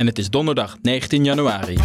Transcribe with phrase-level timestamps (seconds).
[0.00, 1.78] en het is donderdag 19 januari.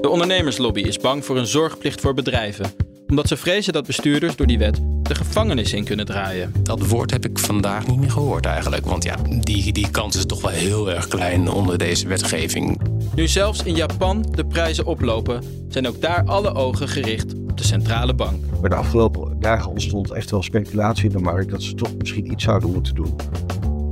[0.00, 2.70] De ondernemerslobby is bang voor een zorgplicht voor bedrijven,
[3.08, 6.52] omdat ze vrezen dat bestuurders door die wet de gevangenis in kunnen draaien.
[6.62, 8.86] Dat woord heb ik vandaag niet meer gehoord eigenlijk.
[8.86, 12.80] Want ja, die, die kans is toch wel heel erg klein onder deze wetgeving.
[13.14, 17.34] Nu zelfs in Japan de prijzen oplopen, zijn ook daar alle ogen gericht
[17.66, 18.44] centrale bank.
[18.60, 22.30] Maar de afgelopen dagen ontstond echt wel speculatie in de markt dat ze toch misschien
[22.32, 23.16] iets zouden moeten doen.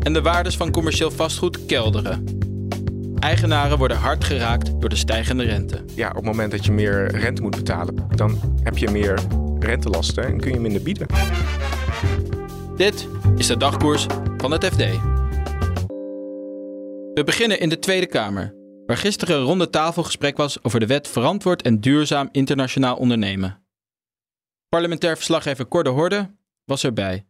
[0.03, 2.25] En de waardes van commercieel vastgoed kelderen.
[3.19, 5.85] Eigenaren worden hard geraakt door de stijgende rente.
[5.95, 9.19] Ja, op het moment dat je meer rente moet betalen, dan heb je meer
[9.59, 11.07] rentelasten en kun je minder bieden.
[12.77, 14.85] Dit is de dagkoers van het FD.
[17.15, 18.55] We beginnen in de Tweede Kamer,
[18.87, 23.64] waar gisteren een ronde tafelgesprek was over de wet verantwoord en duurzaam internationaal ondernemen.
[24.75, 26.31] Parlementair verslaggever Cor de Horde
[26.65, 27.25] was erbij.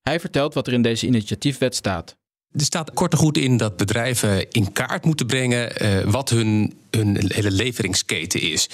[0.00, 2.16] Hij vertelt wat er in deze initiatiefwet staat.
[2.52, 6.74] Er staat kort goed in dat bedrijven in kaart moeten brengen uh, wat hun,
[7.28, 8.68] hele leveringsketen is.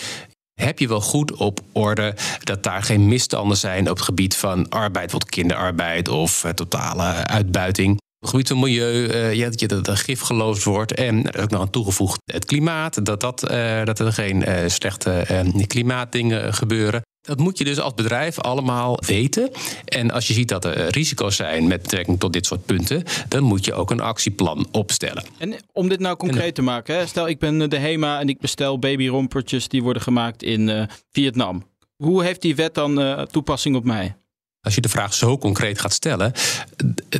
[0.54, 4.68] Heb je wel goed op orde dat daar geen misstanden zijn op het gebied van
[4.68, 7.90] arbeid, bijvoorbeeld kinderarbeid of uh, totale uitbuiting?
[7.92, 10.94] Op het gebied van milieu, uh, ja, dat er gif geloosd wordt.
[10.94, 13.40] En ook nog aan toegevoegd het klimaat, dat, dat,
[13.84, 17.02] dat er geen slechte klimaatdingen gebeuren.
[17.22, 19.50] Dat moet je dus als bedrijf allemaal weten.
[19.84, 23.02] En als je ziet dat er eh, risico's zijn met betrekking tot dit soort punten,
[23.28, 25.24] dan moet je ook een actieplan opstellen.
[25.38, 27.06] En om dit nou concreet te maken, hè?
[27.06, 31.68] stel ik ben de HEMA en ik bestel babyrompertjes die worden gemaakt in uh, Vietnam.
[31.96, 34.16] Hoe heeft die wet dan uh, toepassing op mij?
[34.60, 36.32] Als je de vraag zo concreet gaat stellen,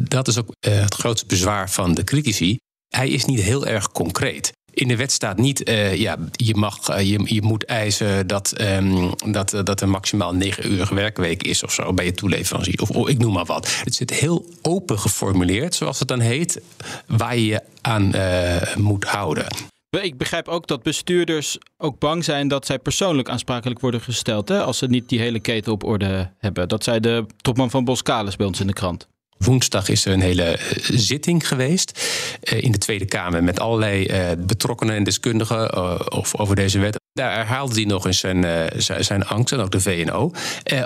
[0.03, 2.59] dat is ook het grootste bezwaar van de critici.
[2.89, 4.53] Hij is niet heel erg concreet.
[4.73, 8.61] In de wet staat niet, uh, ja, je, mag, uh, je, je moet eisen dat,
[8.61, 12.81] um, dat, uh, dat er maximaal 9 uur werkweek is of zo bij je toeleverancier.
[12.81, 13.81] Of, of ik noem maar wat.
[13.85, 16.61] Het zit heel open geformuleerd, zoals het dan heet,
[17.07, 18.13] waar je je aan
[18.77, 19.47] moet houden.
[19.91, 24.49] Ik begrijp ook dat bestuurders ook bang zijn dat zij persoonlijk aansprakelijk worden gesteld.
[24.49, 26.69] Hè, als ze niet die hele keten op orde hebben.
[26.69, 29.09] Dat zei de topman van Boskalis bij ons in de krant.
[29.45, 30.59] Woensdag is er een hele eh,
[30.93, 32.07] zitting geweest
[32.53, 35.73] uh, in de Tweede Kamer met allerlei uh, betrokkenen en deskundigen
[36.39, 36.99] over deze wet.
[37.13, 40.33] Daar herhaalde hij nog eens zijn, zijn angst en ook de VNO.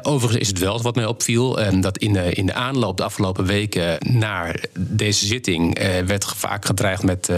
[0.03, 3.47] overigens is het wel wat mij opviel dat in de, in de aanloop de afgelopen
[3.47, 7.32] weken naar deze zitting werd vaak gedreigd met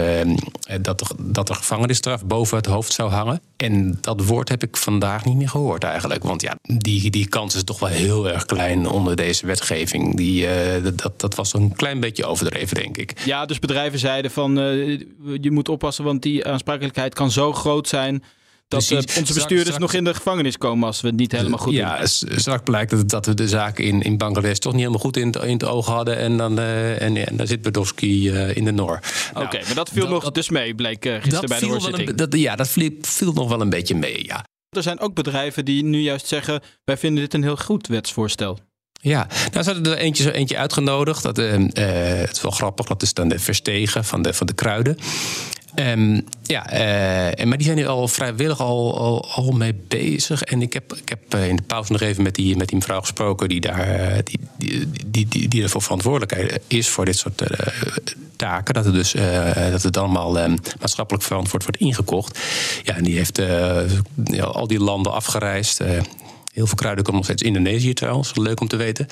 [0.81, 3.41] dat, dat er gevangenisstraf boven het hoofd zou hangen.
[3.57, 6.23] En dat woord heb ik vandaag niet meer gehoord eigenlijk.
[6.23, 10.15] Want ja, die, die kans is toch wel heel erg klein onder deze wetgeving.
[10.15, 10.47] Die,
[10.95, 13.19] dat, dat was een klein beetje overdreven, denk ik.
[13.25, 14.99] Ja, dus bedrijven zeiden van uh,
[15.41, 18.23] je moet oppassen, want die aansprakelijkheid kan zo groot zijn.
[18.67, 21.73] Dat uh, onze bestuurders nog in de gevangenis komen als we het niet helemaal goed
[21.73, 22.07] ja, doen.
[22.29, 25.17] Ja, straks blijkt dat, dat we de zaken in, in Bangladesh toch niet helemaal goed
[25.17, 26.17] in het, in het oog hadden.
[26.17, 28.99] En dan, uh, en, en dan zit Bedowski in de Nor.
[29.29, 32.15] Oké, okay, nou, maar dat viel dat, nog dus mee, bleek gisteren bij de hoorzitting.
[32.15, 34.45] Dat, ja, dat viel, viel nog wel een beetje mee, ja.
[34.69, 38.59] Er zijn ook bedrijven die nu juist zeggen: wij vinden dit een heel goed wetsvoorstel.
[39.01, 41.23] Ja, nou ze hadden er eentje, zo eentje uitgenodigd.
[41.23, 44.53] Dat, uh, het is wel grappig, dat is dan de verstegen van de, van de
[44.53, 44.97] kruiden.
[45.79, 50.41] Um, ja, uh, maar die zijn nu al vrijwillig al, al, al, mee bezig.
[50.41, 52.99] En ik heb, ik heb in de pauze nog even met die, met die mevrouw
[52.99, 53.49] gesproken...
[53.49, 57.43] die, daar, die, die, die, die, die ervoor verantwoordelijk is voor dit soort
[58.35, 58.73] taken.
[58.73, 59.11] Dat het dus
[59.71, 62.39] dat het allemaal um, maatschappelijk verantwoord wordt ingekocht.
[62.83, 63.41] Ja, en die heeft
[64.41, 65.81] al die landen afgereisd...
[66.57, 68.35] Heel veel kruiden komen nog steeds Indonesië trouwens.
[68.35, 69.07] Leuk om te weten.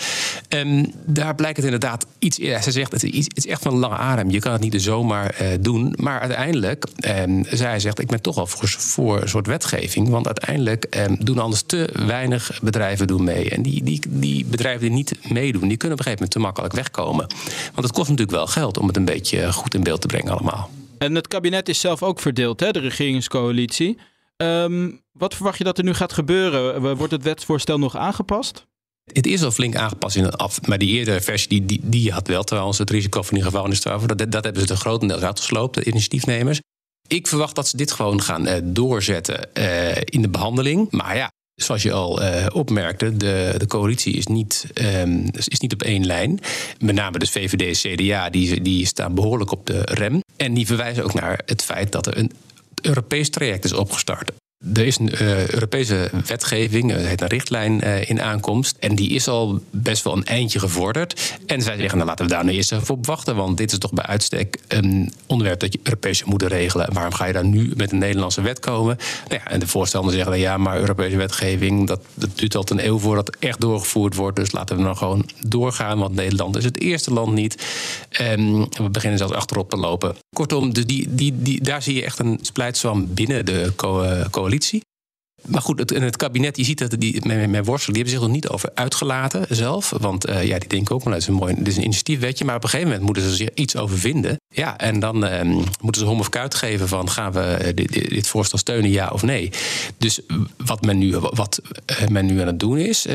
[0.48, 2.38] En daar blijkt het inderdaad iets.
[2.38, 4.30] Ze zegt het is, het is echt van een lange adem.
[4.30, 5.94] Je kan het niet zomaar uh, doen.
[6.02, 10.10] Maar uiteindelijk, um, zij zegt, ik ben toch wel voor, een soort wetgeving.
[10.10, 13.50] Want uiteindelijk um, doen anders te weinig bedrijven doen mee.
[13.50, 16.40] En die, die, die bedrijven die niet meedoen, die kunnen op een gegeven moment te
[16.40, 17.28] makkelijk wegkomen.
[17.74, 20.32] Want het kost natuurlijk wel geld om het een beetje goed in beeld te brengen
[20.32, 20.70] allemaal.
[20.98, 23.98] En het kabinet is zelf ook verdeeld, hè, de regeringscoalitie.
[24.38, 26.96] Um, wat verwacht je dat er nu gaat gebeuren?
[26.98, 28.66] Wordt het wetsvoorstel nog aangepast?
[29.14, 30.68] Het is al flink aangepast in af.
[30.68, 34.04] Maar die eerdere versie die, die, had wel trouwens het risico van die gevangenisstraf.
[34.04, 36.60] Dat, dat hebben ze de grotendeels uitgesloopt, de initiatiefnemers.
[37.08, 40.92] Ik verwacht dat ze dit gewoon gaan uh, doorzetten uh, in de behandeling.
[40.92, 42.22] Maar ja, Zoals je al
[42.54, 46.40] opmerkte, de, de coalitie is niet, um, is niet op één lijn.
[46.80, 50.20] Met name de VVD en CDA, die, die staan behoorlijk op de rem.
[50.36, 52.32] En die verwijzen ook naar het feit dat er een
[52.82, 54.32] Europees traject is opgestart.
[54.74, 58.78] Er is een uh, Europese wetgeving, het heet een richtlijn uh, in aankomst.
[58.80, 61.38] En die is al best wel een eindje gevorderd.
[61.46, 63.36] En zij zeggen, nou laten we daar nu eerst even op wachten.
[63.36, 66.94] Want dit is toch bij uitstek een onderwerp dat je Europees moet regelen.
[66.94, 68.98] Waarom ga je dan nu met een Nederlandse wet komen?
[69.28, 71.88] Nou ja, en de voorstanders zeggen, ja, maar Europese wetgeving...
[71.88, 74.36] Dat, dat duurt al een eeuw voordat het echt doorgevoerd wordt.
[74.36, 76.00] Dus laten we dan gewoon doorgaan.
[76.00, 77.66] Want Nederland is het eerste land niet.
[78.10, 80.16] En we beginnen zelfs achterop te lopen.
[80.36, 83.72] Kortom, die, die, die, daar zie je echt een splijtswam binnen de
[84.32, 84.82] coalitie
[85.48, 88.30] maar goed, het, het kabinet, je ziet dat die, met, met Worstel, die hebben zich
[88.30, 89.94] er niet over uitgelaten zelf.
[90.00, 92.46] Want uh, ja, die denken ook, maar dat is een mooi, dit is een initiatiefwetje.
[92.46, 94.40] Maar op een gegeven moment moeten ze er iets over vinden.
[94.50, 95.42] Ja, en dan uh,
[95.82, 99.10] moeten ze hom of kuit geven van gaan we eh, dit, dit, voorstel steunen, ja
[99.10, 99.50] of nee.
[99.98, 100.20] Dus
[100.66, 101.62] wat men nu, wat,
[102.10, 103.06] men nu aan het doen is,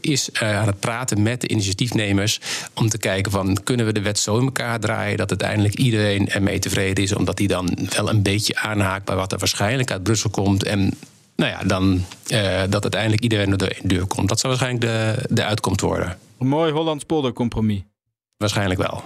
[0.00, 2.40] is aan het praten met de initiatiefnemers
[2.74, 6.28] om te kijken van kunnen we de wet zo in elkaar draaien dat uiteindelijk iedereen
[6.28, 10.02] ermee tevreden is, omdat die dan wel een beetje aanhaakt bij wat er waarschijnlijk uit
[10.02, 10.94] Brussel komt en
[11.36, 14.28] nou ja, dan uh, dat uiteindelijk iedereen door de deur komt.
[14.28, 16.18] Dat zou waarschijnlijk de, de uitkomst worden.
[16.38, 17.82] Een mooi Hollands poldercompromis.
[18.36, 19.02] Waarschijnlijk wel.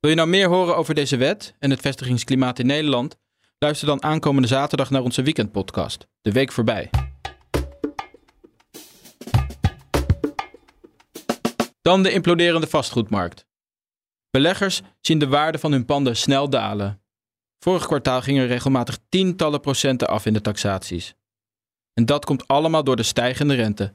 [0.00, 3.16] Wil je nou meer horen over deze wet en het vestigingsklimaat in Nederland?
[3.58, 6.90] Luister dan aankomende zaterdag naar onze weekendpodcast, De Week Voorbij.
[11.82, 13.46] Dan de imploderende vastgoedmarkt.
[14.30, 17.01] Beleggers zien de waarde van hun panden snel dalen.
[17.62, 21.14] Vorig kwartaal gingen regelmatig tientallen procenten af in de taxaties.
[21.92, 23.94] En dat komt allemaal door de stijgende rente,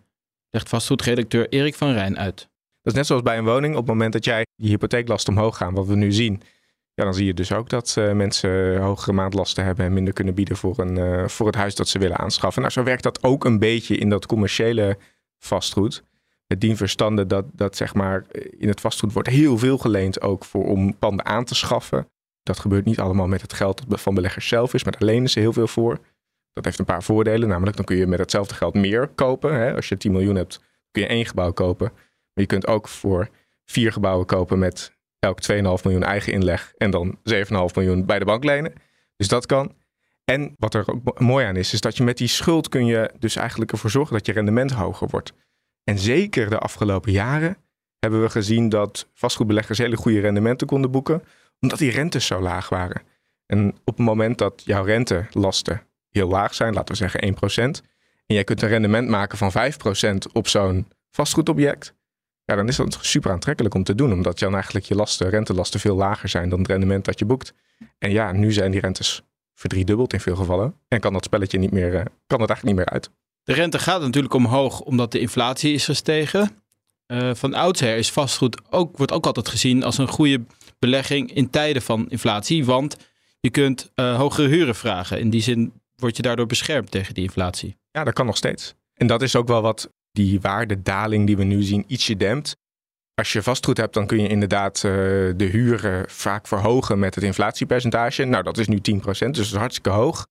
[0.49, 2.37] legt vastgoedredacteur Erik van Rijn uit.
[2.81, 3.73] Dat is net zoals bij een woning.
[3.73, 6.41] Op het moment dat jij je hypotheeklast omhoog gaan, wat we nu zien,
[6.93, 10.33] ja, dan zie je dus ook dat uh, mensen hogere maandlasten hebben en minder kunnen
[10.33, 12.61] bieden voor, een, uh, voor het huis dat ze willen aanschaffen.
[12.61, 14.97] Nou, zo werkt dat ook een beetje in dat commerciële
[15.37, 16.03] vastgoed.
[16.45, 18.25] Het dien verstande dat, dat zeg maar
[18.57, 22.07] in het vastgoed wordt heel veel geleend ook voor om panden aan te schaffen.
[22.47, 25.29] Dat gebeurt niet allemaal met het geld dat van beleggers zelf is, maar daar lenen
[25.29, 25.99] ze heel veel voor.
[26.53, 29.53] Dat heeft een paar voordelen, namelijk dan kun je met hetzelfde geld meer kopen.
[29.53, 29.75] Hè?
[29.75, 30.61] Als je 10 miljoen hebt,
[30.91, 31.91] kun je één gebouw kopen.
[31.93, 33.29] Maar je kunt ook voor
[33.65, 38.25] vier gebouwen kopen met elk 2,5 miljoen eigen inleg en dan 7,5 miljoen bij de
[38.25, 38.73] bank lenen.
[39.15, 39.75] Dus dat kan.
[40.23, 43.11] En wat er ook mooi aan is, is dat je met die schuld kun je
[43.19, 45.33] dus eigenlijk ervoor zorgen dat je rendement hoger wordt.
[45.83, 47.57] En zeker de afgelopen jaren
[47.99, 51.23] hebben we gezien dat vastgoedbeleggers hele goede rendementen konden boeken,
[51.59, 53.01] omdat die rentes zo laag waren.
[53.45, 57.81] En op het moment dat jouw rentelasten heel laag zijn, laten we zeggen 1%,
[58.25, 61.95] en jij kunt een rendement maken van 5% op zo'n vastgoedobject,
[62.47, 65.79] ja, dan is dat super aantrekkelijk om te doen, omdat dan eigenlijk je lasten, rentelasten
[65.79, 67.53] veel lager zijn dan het rendement dat je boekt.
[67.97, 69.21] En ja, nu zijn die rentes
[69.53, 72.75] verdriedubbeld in veel gevallen en kan dat spelletje niet meer, eh, kan het eigenlijk niet
[72.75, 73.09] meer uit.
[73.43, 76.57] De rente gaat natuurlijk omhoog omdat de inflatie is gestegen.
[77.07, 80.45] Uh, van oudsher is vastgoed ook, wordt ook altijd gezien als een goede
[80.79, 82.65] belegging in tijden van inflatie.
[82.65, 82.97] Want
[83.39, 85.19] je kunt uh, hogere huren vragen.
[85.19, 87.77] In die zin word je daardoor beschermd tegen die inflatie.
[87.91, 88.75] Ja, dat kan nog steeds.
[88.93, 92.57] En dat is ook wel wat die waardedaling die we nu zien ietsje dempt.
[93.13, 94.91] Als je vastgoed hebt, dan kun je inderdaad uh,
[95.35, 98.23] de huren vaak verhogen met het inflatiepercentage.
[98.23, 100.27] Nou, dat is nu 10%, dus dat is hartstikke hoog.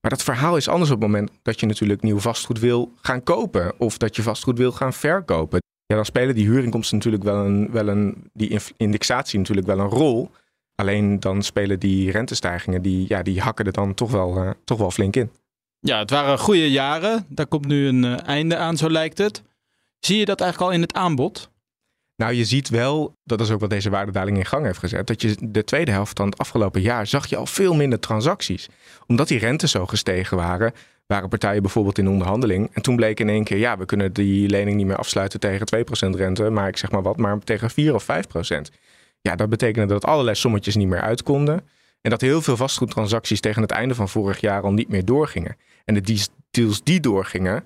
[0.00, 3.22] Maar dat verhaal is anders op het moment dat je natuurlijk nieuw vastgoed wil gaan
[3.22, 3.80] kopen.
[3.80, 5.58] Of dat je vastgoed wil gaan verkopen.
[5.86, 9.88] Ja, dan spelen die huurinkomsten natuurlijk wel een, wel een, die indexatie natuurlijk wel een
[9.88, 10.30] rol.
[10.74, 14.78] Alleen dan spelen die rentestijgingen, die, ja, die hakken er dan toch wel, uh, toch
[14.78, 15.30] wel flink in.
[15.80, 17.26] Ja, het waren goede jaren.
[17.28, 19.42] Daar komt nu een uh, einde aan, zo lijkt het.
[19.98, 21.50] Zie je dat eigenlijk al in het aanbod?
[22.16, 25.22] Nou, je ziet wel, dat is ook wat deze waardedaling in gang heeft gezet, dat
[25.22, 28.68] je de tweede helft van het afgelopen jaar zag je al veel minder transacties.
[29.06, 30.72] Omdat die rentes zo gestegen waren,
[31.06, 32.70] waren partijen bijvoorbeeld in onderhandeling.
[32.72, 35.66] En toen bleek in één keer, ja, we kunnen die lening niet meer afsluiten tegen
[36.10, 38.06] 2% rente, maar ik zeg maar wat, maar tegen 4 of 5%.
[39.20, 41.60] Ja, dat betekende dat allerlei sommetjes niet meer uit konden.
[42.00, 45.56] En dat heel veel vastgoedtransacties tegen het einde van vorig jaar al niet meer doorgingen.
[45.84, 47.64] En de deals die doorgingen,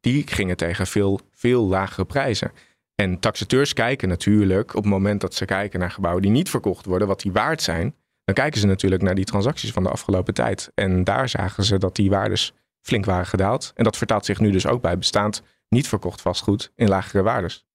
[0.00, 2.52] die gingen tegen veel, veel lagere prijzen.
[2.94, 6.86] En taxateurs kijken natuurlijk op het moment dat ze kijken naar gebouwen die niet verkocht
[6.86, 7.94] worden, wat die waard zijn.
[8.24, 10.70] Dan kijken ze natuurlijk naar die transacties van de afgelopen tijd.
[10.74, 13.72] En daar zagen ze dat die waardes flink waren gedaald.
[13.74, 17.66] En dat vertaalt zich nu dus ook bij bestaand niet verkocht vastgoed in lagere waardes.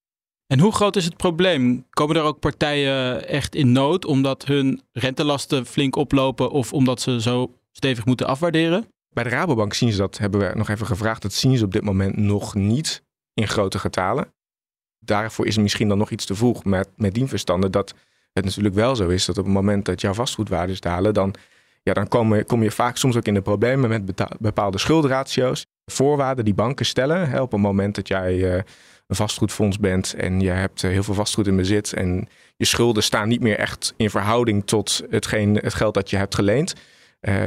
[0.47, 1.85] En hoe groot is het probleem?
[1.89, 7.21] Komen er ook partijen echt in nood omdat hun rentelasten flink oplopen of omdat ze
[7.21, 8.87] zo stevig moeten afwaarderen?
[9.09, 11.71] Bij de Rabobank zien ze dat, hebben we nog even gevraagd, dat zien ze op
[11.71, 14.33] dit moment nog niet in grote getalen.
[14.99, 17.93] Daarvoor is misschien dan nog iets te vroeg met, met die verstanden dat
[18.33, 21.35] het natuurlijk wel zo is dat op het moment dat jouw vastgoedwaardes dalen, dan
[21.83, 25.65] ja, dan kom, kom je vaak soms ook in de problemen met bepaalde schuldratio's.
[25.85, 28.63] Voorwaarden die banken stellen op het moment dat jij
[29.07, 33.27] een vastgoedfonds bent en je hebt heel veel vastgoed in bezit en je schulden staan
[33.27, 35.27] niet meer echt in verhouding tot het
[35.73, 36.73] geld dat je hebt geleend.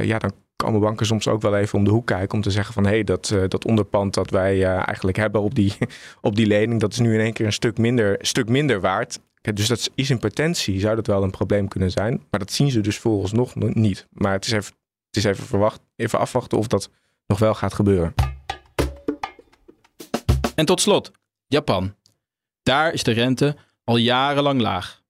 [0.01, 2.73] ja, dan komen banken soms ook wel even om de hoek kijken om te zeggen
[2.73, 5.73] van hé, hey, dat, dat onderpand dat wij eigenlijk hebben op die,
[6.21, 9.19] op die lening, dat is nu in één keer een stuk minder, stuk minder waard.
[9.41, 12.25] Dus dat is in potentie, zou dat wel een probleem kunnen zijn.
[12.29, 14.07] Maar dat zien ze dus volgens nog niet.
[14.11, 14.73] Maar het is even,
[15.07, 16.89] het is even, even afwachten of dat
[17.25, 18.13] nog wel gaat gebeuren.
[20.55, 21.11] En tot slot,
[21.47, 21.95] Japan.
[22.63, 25.03] Daar is de rente al jarenlang laag.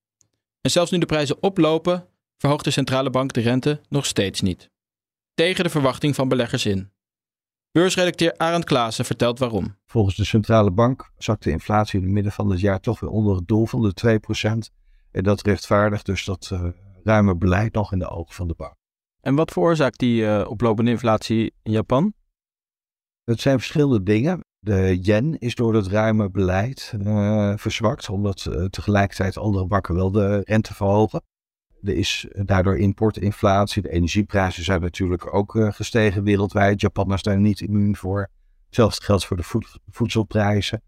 [0.61, 2.07] En zelfs nu de prijzen oplopen,
[2.37, 4.69] verhoogt de centrale bank de rente nog steeds niet
[5.37, 6.91] tegen de verwachting van beleggers in.
[7.71, 9.77] Beursredacteur Arend Klaassen vertelt waarom.
[9.85, 13.09] Volgens de centrale bank zakt de inflatie in het midden van het jaar toch weer
[13.09, 14.19] onder het doel van de
[14.69, 14.73] 2%.
[15.11, 16.67] En dat rechtvaardigt dus dat uh,
[17.03, 18.75] ruime beleid nog in de ogen van de bank.
[19.21, 22.13] En wat veroorzaakt die uh, oplopende inflatie in Japan?
[23.23, 24.45] Het zijn verschillende dingen.
[24.59, 30.41] De yen is door het ruime beleid uh, verzwakt, omdat tegelijkertijd andere banken wel de
[30.43, 31.21] rente verhogen.
[31.83, 33.81] Er is daardoor importinflatie.
[33.81, 36.81] De energieprijzen zijn natuurlijk ook uh, gestegen wereldwijd.
[36.81, 38.29] Japan is daar niet immuun voor.
[38.65, 40.81] Hetzelfde geldt voor de voedselprijzen.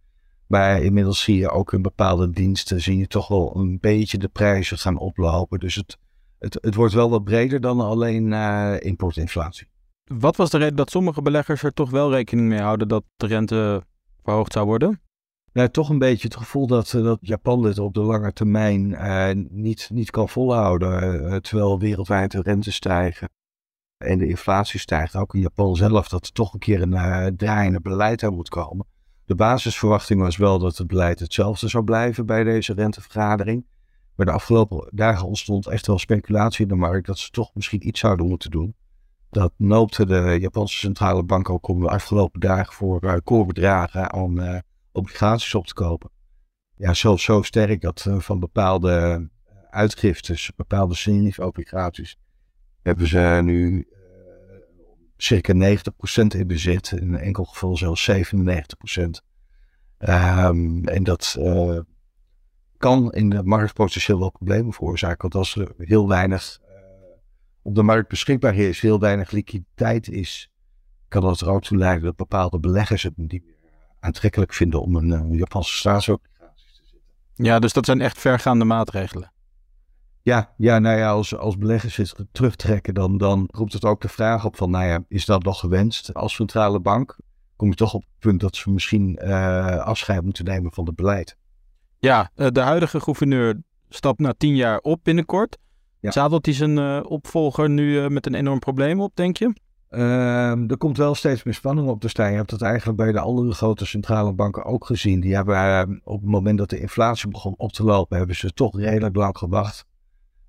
[0.48, 4.27] Maar inmiddels zie je ook in bepaalde diensten zie je toch wel een beetje de
[4.27, 5.60] prijzen gaan oplopen.
[5.60, 5.98] Dus het,
[6.39, 9.67] het, het wordt wel wat breder dan alleen uh, importinflatie.
[10.03, 13.27] Wat was de reden dat sommige beleggers er toch wel rekening mee houden dat de
[13.27, 13.84] rente
[14.24, 15.01] verhoogd zou worden?
[15.53, 18.89] Nou, toch een beetje het gevoel dat, eh, dat Japan dit op de lange termijn
[18.89, 21.13] uh, niet, niet kan volhouden.
[21.13, 23.29] Uh, terwijl wereldwijd de rente stijgen
[23.98, 25.15] en de inflatie stijgt.
[25.15, 28.86] Ook in Japan zelf dat er toch een keer een draaiende beleid aan moet komen.
[29.25, 33.65] De basisverwachting was wel dat het beleid hetzelfde zou blijven bij deze rentevergadering.
[34.15, 37.88] Maar de afgelopen dagen ontstond echt wel speculatie in de markt dat ze toch misschien
[37.88, 38.75] iets zouden moeten doen.
[39.29, 44.63] Dat noopte de Japanse centrale bank ook om de afgelopen dagen voor uh, koorbedragen aan
[45.00, 46.10] obligaties op te kopen.
[46.75, 52.18] Ja, zelfs zo sterk dat uh, van bepaalde eh, uitgiftes, bepaalde senior-obligaties,
[52.82, 53.96] hebben ze nu uh,
[55.18, 56.91] circa 90% in bezit.
[56.91, 58.13] In een enkel geval zelfs 97%.
[58.96, 59.13] Um,
[59.98, 61.38] ehm, en dat
[62.77, 65.22] kan in de markt potentieel wel problemen veroorzaken.
[65.22, 66.60] Want als er heel weinig
[67.62, 70.51] op de markt beschikbaar is, heel weinig liquiditeit is,
[71.08, 73.58] kan dat er ook toe leiden dat bepaalde beleggers het niet meer
[74.00, 77.46] aantrekkelijk vinden om een uh, Japanse staatsobligaties te zitten.
[77.46, 79.32] Ja, dus dat zijn echt vergaande maatregelen.
[80.22, 84.10] Ja, ja nou ja, als, als beleggers zich terugtrekken, dan, dan roept het ook de
[84.10, 87.18] vraag op van, nou ja, is dat nog gewenst als centrale bank?
[87.56, 90.96] Kom je toch op het punt dat ze misschien uh, afscheid moeten nemen van het
[90.96, 91.38] beleid.
[92.00, 95.58] Ja, uh, de huidige gouverneur stapt na tien jaar op binnenkort.
[96.00, 96.12] Ja.
[96.12, 99.53] Zadelt hij zijn opvolger nu met een enorm probleem op, denk je?
[99.89, 102.29] Uh, er komt wel steeds meer spanning op te staan.
[102.29, 105.19] Je hebt dat eigenlijk bij de andere grote centrale banken ook gezien.
[105.19, 108.53] Die hebben uh, op het moment dat de inflatie begon op te lopen, hebben ze
[108.53, 109.88] toch redelijk lang gewacht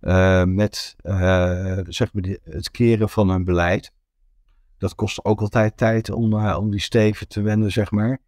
[0.01, 3.93] uh, met eh, zeg maar het keren van hun beleid.
[4.79, 8.19] Dat kost ook altijd tijd om, eh, om die steven te wenden, zeg maar.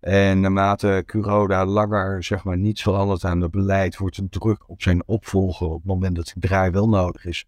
[0.00, 4.82] En naarmate Curoda langer zeg maar, niet verandert aan het beleid, wordt de druk op
[4.82, 7.46] zijn opvolger op het moment dat die draai wel nodig is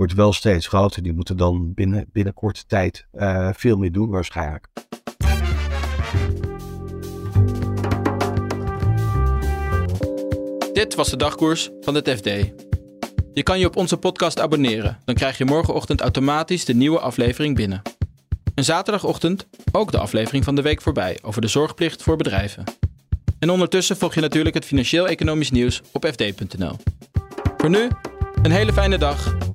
[0.00, 1.02] wordt wel steeds groter.
[1.02, 4.66] Die moeten dan binnen, binnen korte tijd uh, veel meer doen waarschijnlijk.
[10.72, 12.24] Dit was de dagkoers van het FD.
[13.32, 14.98] Je kan je op onze podcast abonneren.
[15.04, 17.82] Dan krijg je morgenochtend automatisch de nieuwe aflevering binnen.
[18.54, 22.64] En zaterdagochtend ook de aflevering van de week voorbij over de zorgplicht voor bedrijven.
[23.38, 26.76] En ondertussen volg je natuurlijk het financieel-economisch nieuws op fd.nl.
[27.56, 27.88] Voor nu,
[28.42, 29.49] een hele fijne dag